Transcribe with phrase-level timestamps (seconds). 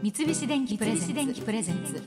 [0.00, 2.00] 三菱電機プレゼンツ。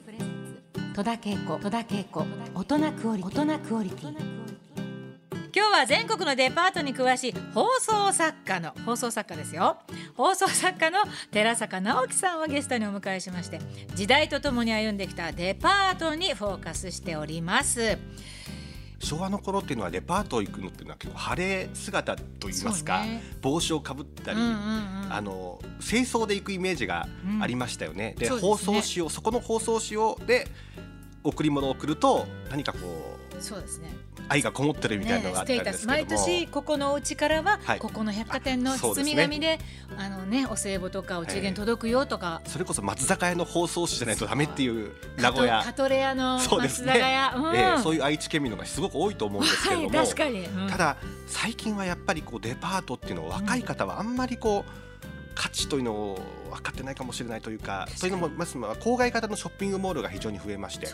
[0.95, 1.59] 戸田恵子。
[1.59, 2.25] 戸田恵子。
[2.56, 4.16] 大人クオリ大人クオリティ。
[5.53, 9.77] 今日は全国のデパートに詳しい放送作家の放送作家ですよ。
[10.16, 11.00] 放送作家の
[11.32, 13.59] 寺坂直樹さんをゲストにお迎えしまして
[13.95, 17.97] 時代とともに歩んできたデパートにフォーカスしております
[19.12, 25.07] 昭和の頃っていうのはデパート行くのっていうのは結構晴れ姿といいますか、ね、帽子をかぶったり、うんうんうん。
[25.10, 27.10] あの清掃で行くイメージが
[27.42, 28.14] ありましたよね。
[28.16, 28.39] うですね。
[28.39, 30.47] 放送しようそこの放送しようで
[31.25, 33.94] 贈り物を送ると何かこうそうですね。
[34.30, 37.80] 愛がこもってるみたいなのがあったんですけども、毎年ここのお家からは、はい。
[37.80, 39.59] ここの百貨店の包み紙で
[39.98, 45.62] あのねお歳暮とかお中元届くよとか、それこそ松坂屋の放送紙じゃないとダメっていう名古屋。
[45.63, 46.88] カトレ屋のそうですね。
[46.88, 47.55] 松坂屋、うん。
[47.55, 50.70] えーそういう愛知県民のがすごく多いと思うんですけれども、はい確かに、うん。
[50.70, 54.91] ただ最近はやっぱりこうデパートっていうのを若い方はあんまりこう
[55.35, 60.91] 価値というのを分かってないかもしれないというかそういうのもまずまあ郊外型のショッピングモールが非常に増えましてね。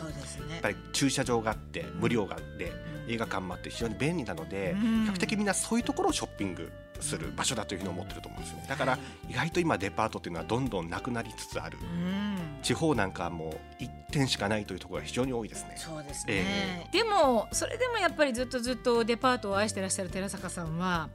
[0.58, 2.72] っぱり駐車場があって無料があって
[3.08, 5.04] 映画館もあって非常に便利なのでうん。
[5.04, 8.66] 比較的みんなそういうところをショッピングする場所だというふうに思ってると思うんですよね。
[8.68, 11.78] だから意外と今デパートっていうのはどんどんなくなりつつある。
[11.80, 12.58] うん。
[12.62, 15.74] 地方なんかはもう1点しかないというところが非常に多いですね。
[15.76, 21.08] そうですえね、でもそれでもやっぱりずっとずっとデパートを愛してらっしゃる寺坂さんは、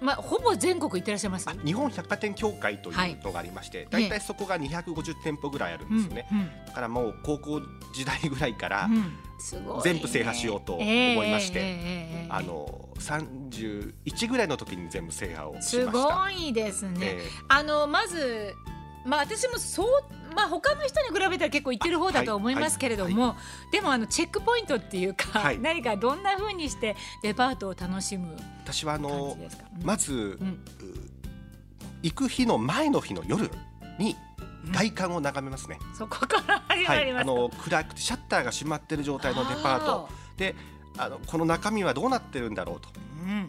[0.00, 1.48] まあ、ほぼ全国行ってらっしゃいます？
[1.48, 6.38] あ日本百貨店協会というのがありまして、大体そこが250店舗ぐらいあるんですよね、うん。
[6.38, 7.60] うんだからもう高校
[7.92, 8.88] 時代ぐらいから、
[9.82, 11.72] 全部制覇しようと思いましてええええ
[12.22, 15.92] ええあの31ぐらいの時に全部制覇をしました。
[15.92, 17.22] すごいですね、え。
[17.48, 18.54] あのまず
[19.04, 19.88] まあ私もそう
[20.34, 23.36] まあ他の人に比べたら結構行ってる方だと思いますけれども、
[23.72, 25.58] でもあのチェックポイントっていうか、はい。
[25.58, 29.36] 何かどんな風にしてデパートを楽しむー私はあ感の。
[29.38, 29.86] うん。
[29.86, 30.48] まず、うん。
[30.48, 30.58] う
[32.02, 33.50] 行く日の前の日の夜
[33.98, 34.16] に
[34.70, 37.32] 外観を眺めますね、そこから始まはい、りますか？
[37.32, 40.08] あの暗くてシャッターが閉まってる状態のデパート。
[40.36, 40.54] で
[40.96, 42.88] あのこの中身はどうなってるんだろうと。
[42.94, 43.02] うん、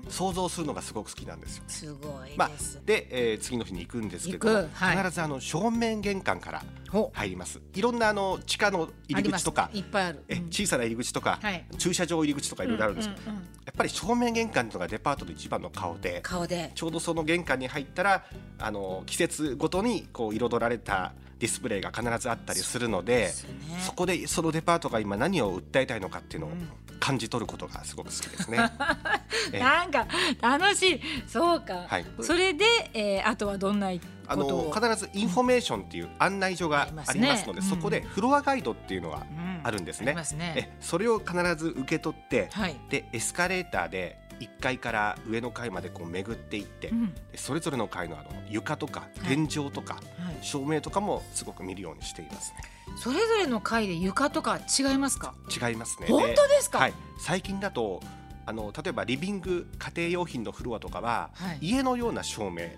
[0.10, 1.64] 想像するのがすごく好きなんですよ。
[1.68, 2.50] すごいまあ
[2.86, 4.98] でえー次の日に行くんですけど、はい。
[4.98, 7.62] 必ずあの正面玄関からほ入ります。
[7.74, 10.24] いろんなあの地下の入り口とかいっぱいある。
[10.28, 10.48] えうん。
[10.48, 11.66] 小さな入り口とか、はい。
[11.78, 16.72] 駐車場入り口とかいろいろあるんですけど、うううんやっぱり正面玄関というのがデパートの一番の顔で顔で。
[16.76, 18.26] ちょうどその玄関に入ったら
[18.58, 23.32] あの季節ごとにこう彩られたディスプレイが必ずあったりするので
[23.80, 26.70] そこでそのデパートが今何を訴えたいのかっていうのをうん
[27.00, 28.60] 感じ取ることがすごく好きですね。
[29.54, 30.06] えなんか
[30.42, 31.02] 楽しい。
[31.28, 31.86] そうか。
[31.88, 33.90] はいそれで、えー、あとはどんな
[34.28, 34.74] あことを。
[34.76, 40.54] の必ずインフォメーションっていう案内所がありますので、ありますねそこでフロアガイドっていうのがうんあるんですねありますね。
[40.58, 42.76] えそれを必ず受け取って、はい。
[42.90, 50.02] でエスカレーターで1階から上の階までこう巡っていって、うんでそれぞれの階のあの床とかはい天井とか、は
[50.32, 50.38] い。
[50.42, 52.54] 照明とかもすごく見るようにしています
[52.98, 55.34] それぞれの階で床とか違いますか？
[55.60, 56.80] ね違いますね本当ですか？
[56.80, 58.02] はい、最近だと
[58.46, 62.70] あの例えばリビング家庭用品のフロアとかは、はい家のような照明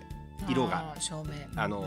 [0.48, 1.32] 色が照明。
[1.56, 1.84] あの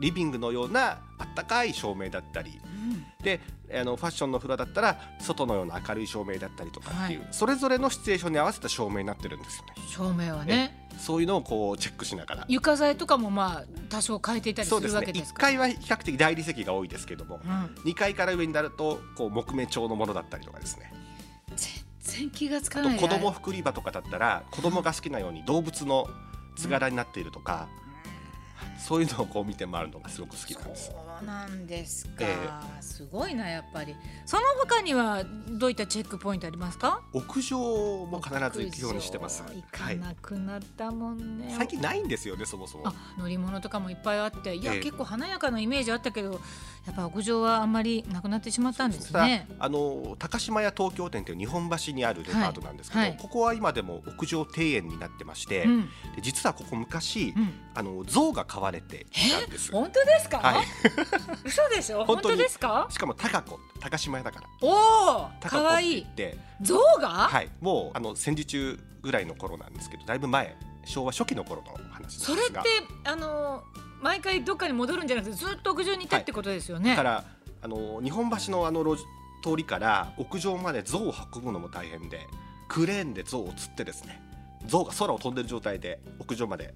[0.00, 3.40] リビングのようなあったかい照明だったりうんで
[3.72, 9.74] あのファッションのフロアだったら外のような明るい照明だったりとかっていう、はいそれぞれのシチュエーションに合わせた照明になってるんですよね。
[9.88, 10.88] 照明はね。
[10.98, 12.44] そういうのをこうチェックしながら。
[12.48, 15.40] 床材とかもまあ多少変えていたりするそうですね1わけですか。
[15.42, 17.50] 階は比較的大理石が多いですけどもうん。
[17.84, 20.92] 2階から上になるとこう木目調のものだったりとかですね
[21.54, 21.68] 全
[22.00, 22.98] 然気がつあかない。
[22.98, 26.08] と子供服売り場とかだったら子供が好きなように動物の
[26.56, 27.68] 図柄になっているとか、
[28.80, 30.86] そういうのをこう見て回るのがすごく好きなんです。
[30.86, 30.92] そ
[31.22, 32.36] うなんですか、え
[32.80, 33.94] すごいなやっぱり。
[34.24, 37.02] その他にはどういったチェックポイントありますか？
[37.12, 37.58] 屋上
[38.06, 39.42] も必ず行くようにしてます。
[39.42, 39.98] 行かはい。
[39.98, 42.88] なくなったもんね、最近ないんですよねそもそも。
[42.88, 42.94] あ。
[43.18, 44.56] 乗り物とかもいっぱいあって。
[44.56, 44.80] いや、ええ。
[44.80, 46.40] 結構華やかなイメージあったけど
[46.86, 49.46] やっぱ屋上はあんまりなくなってしまったんですね。
[49.58, 53.10] あの高島屋東京店という日本橋にあるデパートなんですけど、はい。
[53.10, 53.18] はい。
[53.20, 55.82] ここは今でも屋上庭園になってまして、うん、
[56.16, 59.72] で実はここ昔、うん、あの象が飼われていたんです。
[59.72, 60.66] 本当ですか、はい。
[61.44, 61.98] 嘘でしょ？
[62.04, 62.86] 本本当ですか？
[62.90, 64.46] しかも高子高島屋だから。
[64.62, 72.60] おお高子ってかわいい言って、象が、はい、もうあの戦時中ぐらいの頃なんですけど、だいぶ前、昭和初期の頃の話それって。
[73.04, 73.62] あの
[74.02, 77.24] 毎回どっかに戻るんじゃなくてずっと屋上にいたってことですよね、だから
[77.60, 79.04] あの日本橋のあの路地
[79.46, 82.26] 通りから屋上まで象を運ぶのも大変で、
[82.68, 84.22] クレーンで象を釣ってですね、
[84.66, 86.72] 象が空を飛んでる状態で屋上まで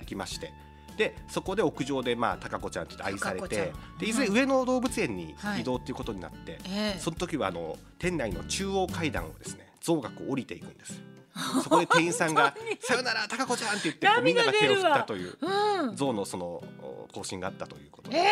[0.00, 0.52] 行きまして。
[0.98, 5.60] でそこで屋上でまあ高子ちゃんって愛されてでいずれ上野動物園にはい。
[5.60, 6.98] 移動っていうことになって、ええ。
[6.98, 11.00] その時はあの店内の中央階段をですね象がこう降りていくんです。
[11.62, 12.52] そこで店員さんが
[12.82, 15.96] 「さよなら高子ちゃん」って言ってみんなが手を振ったといううん。
[15.96, 16.46] 象のその
[16.82, 18.24] お行進があったということで,、え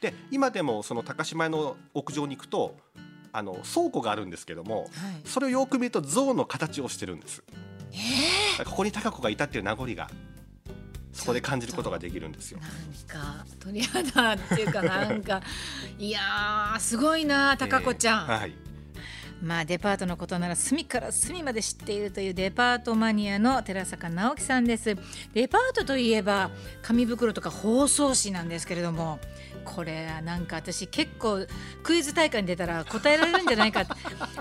[0.00, 2.76] で今でもその高島屋の屋上に行くと
[3.32, 4.88] あの倉庫があるんですけども
[5.24, 7.42] それをよく見ると象の形をしてるんです。
[8.64, 10.08] ここに高子がいたっていう名残が
[11.20, 12.58] そこで感じることができるんですよ。
[12.58, 13.14] ー。
[13.14, 15.42] なんか鳥肌っていうかなんか
[15.98, 18.54] いやーすごいな高子ちゃん、えーはい。
[19.42, 24.96] まあデパートのことなら隅から隅まで知っているというデパートマニアの寺坂直樹さんです。
[25.34, 26.50] デパートといえば
[26.82, 29.18] 紙袋とか包装紙なんですけれども
[29.64, 31.46] これはなんか私結構
[31.82, 33.84] クイズ大会に出たら答えられるんじゃないか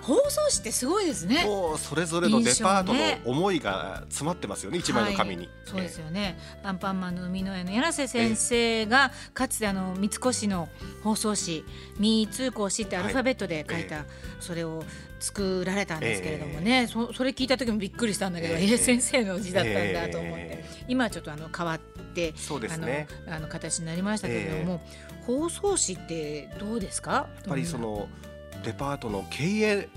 [0.01, 1.43] 包装紙ってすごいですね。
[1.45, 10.67] もうそれぞれのデパートの思いが詰まってますよね一枚の紙に、はいそうですよね、アンパンマンの生みの親の柳瀬先生がかつてあの三越の
[11.03, 11.63] 包装紙
[11.99, 14.05] 「三通行紙」ってアルファベットで書いた、はい
[14.39, 14.83] それを
[15.19, 21.79] 作られたんですけれどもね、そそれ聞いた時もびっくりしたんだけど、え先生の字だったんだと思って、え今はちょっとあの変わっ
[22.13, 23.07] てそうですね。
[23.27, 24.81] あのあの形になりましたけれども、
[25.27, 27.11] 包装紙ってどうですか？
[27.11, 28.07] ややっぱりその
[28.63, 29.89] デパートの経営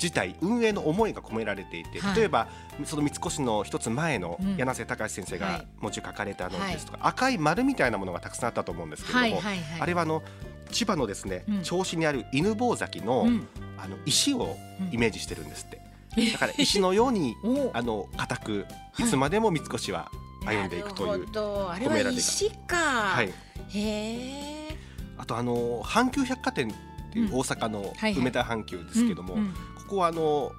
[0.00, 2.16] 自体運営の思いが込められていて、はい。
[2.16, 2.48] 例えば
[2.84, 4.56] その三越の一つ前のうん。
[4.56, 5.66] 柳瀬隆先生がはい。
[5.80, 9.80] 文字書かれたのですとか、赤い丸みたいなものがたくさんあったと思うんですけれども、はいはいはい。
[9.80, 10.22] あれはあの
[10.70, 11.54] 千葉のですね、うん。
[11.58, 13.46] 銚子にある犬吠崎の,、うん。
[13.76, 14.56] あの石を
[14.90, 15.80] イメージしてるんですって、
[16.16, 17.70] えだから石のように お。
[17.74, 18.66] あの固く
[18.98, 20.10] いつまでも三越は
[20.46, 22.10] 歩んでいくという込められた。
[22.10, 23.32] 石か、はい、へ
[23.74, 24.78] え
[25.18, 26.74] あとあの阪急百貨店
[27.10, 29.40] っていう大阪の梅田阪急ですけども、こ
[29.88, 30.52] こはあの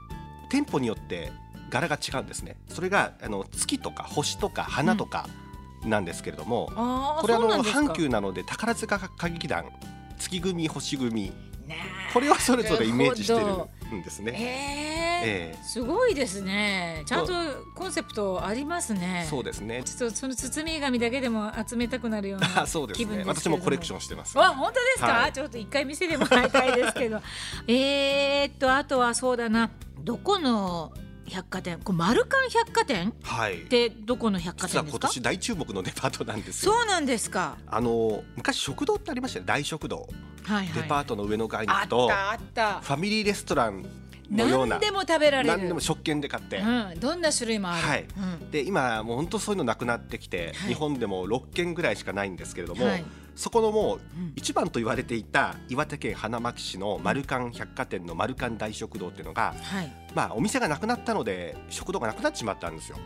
[0.50, 1.32] 店舗によって
[1.70, 2.58] 柄が違うんですね。
[2.68, 5.28] それがあの月とか星とか花とか
[5.86, 6.68] なんですけれども、
[7.22, 9.66] これあの阪急なので宝塚歌劇団
[10.20, 11.32] 月組星組。
[11.68, 11.78] ね
[12.14, 14.34] これをそれぞれイメージしてるんですね。
[15.24, 15.58] ええ。
[15.60, 17.04] えすごいですね。
[17.06, 17.34] ちゃんと
[17.76, 19.26] コンセプトありますね。
[19.30, 19.84] そうですね。
[19.84, 23.24] ちょっとその包み紙だけでも集めたくなるようなあ そうです気分ね。
[23.24, 24.38] ですけれど私もコレクションしてます。
[24.38, 25.34] わ本当ですか、はい。
[25.34, 27.22] ちょっと一回見せてもらいたいですけど。
[27.68, 29.70] えーっとあとはそうだな。
[30.00, 30.92] どこの
[31.28, 31.80] 百貨店？
[31.84, 33.14] これマルカン百貨店？
[33.24, 33.62] はい。
[33.64, 33.66] っ。
[33.68, 34.98] てどこの百貨店ですか？
[34.98, 36.74] 今年大注目のデパートなんですよ。
[36.74, 37.58] そうなんですか。
[37.68, 39.48] あの昔食堂ってありましたよね。
[39.48, 40.08] 大食堂。
[40.44, 40.74] はいはい。
[40.74, 41.88] デパートの上の階にあっ
[42.54, 42.82] た。
[42.82, 43.86] ファミリーレストラン
[44.32, 45.58] のような何でも食べられる。
[45.58, 46.58] 何でも食券で買って。
[46.58, 48.06] うん、どんな種類もある、はい。
[48.42, 48.52] うん。
[48.52, 50.70] で今もう本当そういうのなくなってきて、はい。
[50.70, 53.06] 日本でも6軒ぐらいしかないんですけれども、はい。
[53.36, 54.34] そこのもううん。
[54.36, 59.92] 一番と言われていた岩手県花巻市のマルカン百貨店のマルカン大食堂っていうのが、はい。
[60.14, 62.98] まあ、お店がなくなったので食堂がなくなってしまったんですよ。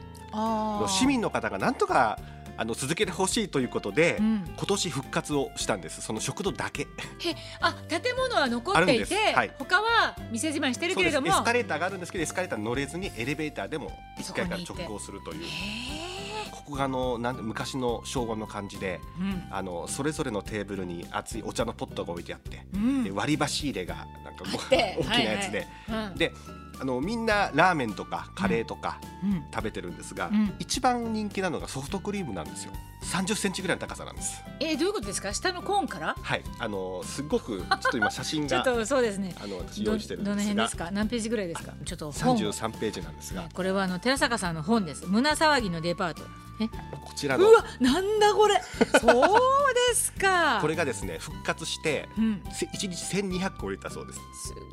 [0.87, 2.19] 市民の方がなんとか
[2.57, 4.53] あの続けてほしいということで、うん。
[4.55, 6.01] 今年復活をしたんです。
[6.01, 6.83] その食堂だけ。
[6.83, 6.87] へ
[7.59, 9.51] あ建物は残っていて、はい。
[9.57, 11.27] 他は店じまいしてるけれども。
[11.27, 15.43] エスカレーターがあるんですけどエスカレーターに乗れずにエレベーターでも1階から直行するという。
[15.43, 15.45] へ
[16.51, 19.47] ここがあのなん昔の昭和の感じでーうん。
[19.51, 23.03] あのそれぞれのテーブルに熱いお茶のポットが置いてあって、うん。
[23.03, 26.11] で割り箸入れがなんか 大きなやつで、はいはい。
[26.11, 26.17] うん。
[26.17, 26.31] で
[26.79, 29.43] あのみんなラーメンとかカレーとかうん。
[29.53, 30.53] 食べてるんですが、うん。
[30.59, 32.71] 一番人気なのがソフトクリームなんですよ。
[33.03, 34.41] 30センチぐらいの高さなんです。
[34.59, 35.33] えーどういうことですか？
[35.33, 36.15] 下のコーンから？
[36.19, 36.43] はい。
[36.59, 39.35] あのすごくちょっと今写真 ちょっがとそうですね。
[39.41, 40.51] あの私ど用意してるんどのですが。
[40.53, 40.91] 辺ですか？
[40.91, 41.73] 何ページぐらいですか？
[41.85, 42.35] ちょっと本。
[42.35, 43.47] を33ページなんですが。
[43.53, 45.05] これはあの寺坂さんの本です。
[45.07, 46.23] 胸騒ぎのデパート。
[46.23, 47.49] えこちらの。
[47.49, 48.61] うわなんだこれ。
[48.99, 50.59] そうですか。
[50.61, 52.43] これがですね復活してうん。
[52.51, 54.19] せ1日1200個売れたそうです。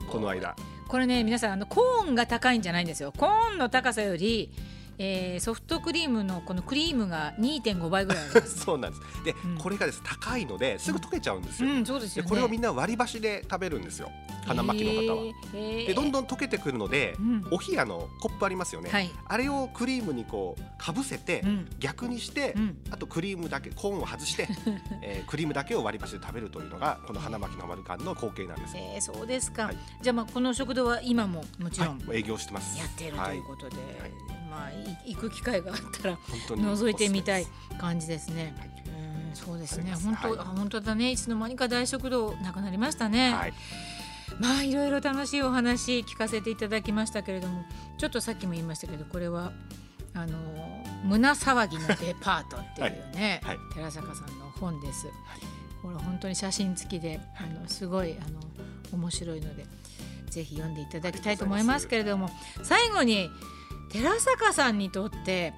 [0.09, 0.55] この間。
[0.89, 3.13] これね皆さんあのコーンが高いんじゃないんですよ。
[3.13, 4.51] コーンの高さより、
[4.99, 9.25] えーソフトクリームのこのクリームが2.5倍ぐらい そうなんです。
[9.25, 9.59] で、うん。
[9.59, 12.31] これがです高いのですぐ溶けちゃうんですよ、うんそうですよね。
[12.31, 14.11] でこれをみんな割り箸で食べるんですよ。
[14.47, 15.87] 花巻の方は、えー。
[15.89, 17.47] でどんどん溶けてくるので、うん。
[17.51, 19.11] お冷やのコップありますよね、はい。
[19.27, 21.69] あれをクリームにこうかぶせて、うん。
[21.79, 22.79] 逆にして、うん。
[22.91, 24.49] あとクリームだけコーンを外して、
[25.03, 28.77] えークリームだけを割り箸で食べるというのがこの花巻の丸館の光景なんです。
[28.77, 29.77] よ、えーそうですか、はい。
[30.03, 32.79] じゃあまあこの食堂は今ももちろんはい、営業してます。
[32.79, 37.47] やっているということで、はいまあい行く機会があったら覗いてみたい
[37.79, 38.55] 感じですね。
[38.87, 39.95] うんそうですね。
[39.95, 40.39] 本当、はい。
[40.41, 41.11] あ本当だね。
[41.11, 43.33] いつの間にか大食堂なくなりましためね。
[43.33, 43.55] はい。
[44.39, 47.65] まあいろいろ楽しいお話聞かせていただきましたけれども
[47.99, 49.53] ちょっとさっきも言いましたけどこれは
[50.15, 50.39] あの
[51.05, 53.57] 胸騒ぎのデ パートっていうね、はい。
[53.57, 53.75] はい。
[53.75, 55.07] 寺坂さんの本です。
[55.81, 58.41] これ本当に写真付きであのすごいあの
[58.93, 59.67] 面白いので
[60.31, 62.31] ぜひ読んでいただきたいと思いますけれども
[62.63, 63.29] 最後に
[63.93, 65.53] 寺坂さんにとって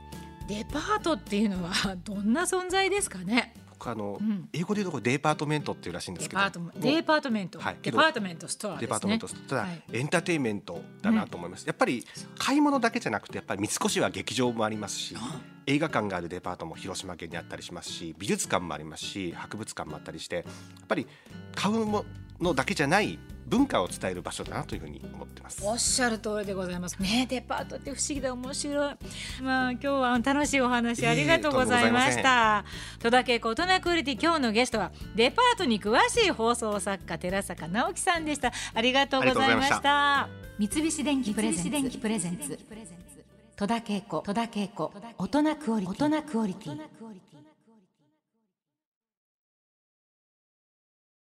[0.48, 1.72] デパートっていうのは
[2.04, 3.54] どんな存在ですかね？
[3.70, 4.48] 僕あの、ん。
[4.52, 6.42] 英語で言うと department っていうらしいんですけど。
[6.42, 8.86] デパートメント department、はい department store ですね。
[8.86, 9.82] department ただ、はい。
[9.92, 12.04] エンターテインメントだなと思います、やっぱり
[12.38, 15.16] 買い物だけじゃなくてやっぱり三越は劇場もありますし
[15.66, 21.06] 映画館があるデパートも広島県にあったりしますし美術館もありますし博物館もあったりしてやっぱり
[21.54, 22.04] 買うも
[22.40, 25.62] のだけじゃない文化を伝える場所だなというふうに思ってます。
[25.64, 27.00] おっしゃる通りでございます。
[27.00, 28.96] ねデパートって不思議で面白い。
[29.42, 32.64] まあ今日は楽しいお話ありがとうございました。
[33.00, 38.52] 戸田恵子大人クオリティ今日のゲストはデパートに詳しい放送作家寺坂直樹さんでした。
[38.72, 40.28] ありがとうございました。
[40.58, 42.58] 三菱電機プレゼンツ。
[43.56, 46.80] 戸田恵子戸田恵子大人クオリティ